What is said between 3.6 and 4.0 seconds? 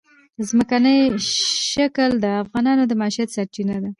ده.